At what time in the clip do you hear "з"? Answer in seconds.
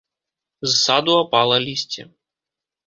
0.67-0.71